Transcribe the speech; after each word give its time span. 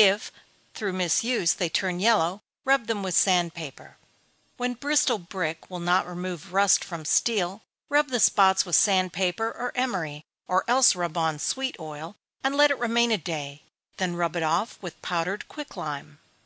If, 0.00 0.32
through 0.72 0.94
misuse, 0.94 1.52
they 1.52 1.68
turn 1.68 2.00
yellow, 2.00 2.40
rub 2.64 2.86
them 2.86 3.02
with 3.02 3.14
sand 3.14 3.52
paper. 3.52 3.98
When 4.56 4.72
Bristol 4.72 5.18
brick 5.18 5.68
will 5.68 5.78
not 5.78 6.06
remove 6.06 6.54
rust 6.54 6.82
from 6.82 7.04
steel, 7.04 7.60
rub 7.90 8.08
the 8.08 8.18
spots 8.18 8.64
with 8.64 8.76
sand 8.76 9.12
paper 9.12 9.48
or 9.54 9.72
emery, 9.76 10.24
or 10.48 10.64
else 10.68 10.96
rub 10.96 11.18
on 11.18 11.38
sweet 11.38 11.76
oil, 11.78 12.16
and 12.42 12.56
let 12.56 12.70
it 12.70 12.78
remain 12.78 13.12
a 13.12 13.18
day; 13.18 13.60
then 13.98 14.16
rub 14.16 14.36
it 14.36 14.42
off 14.42 14.78
with 14.80 15.02
powdered 15.02 15.48
quicklime. 15.48 16.18